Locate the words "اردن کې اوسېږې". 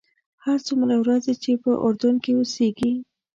1.85-2.91